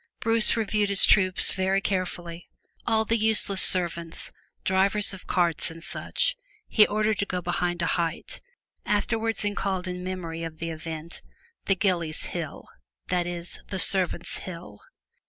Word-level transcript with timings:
Bruce 0.19 0.57
reviewed 0.57 0.89
his 0.89 1.05
troops 1.05 1.51
very 1.51 1.79
carefully; 1.79 2.49
all 2.87 3.05
the 3.05 3.19
useless 3.19 3.61
servants, 3.61 4.31
drivers 4.63 5.13
of 5.13 5.27
carts, 5.27 5.69
and 5.69 5.83
such 5.83 6.35
he 6.69 6.87
ordered 6.87 7.19
to 7.19 7.25
go 7.27 7.39
behind 7.39 7.83
a 7.83 7.85
height, 7.85 8.41
afterwards 8.83 9.45
called 9.55 9.87
in 9.87 10.03
memory 10.03 10.41
of 10.41 10.57
the 10.57 10.71
event, 10.71 11.21
the 11.65 11.75
Gillies' 11.75 12.25
Hill, 12.33 12.67
that 13.09 13.27
is 13.27 13.59
the 13.67 13.77
servant's 13.77 14.39
hill. 14.39 14.79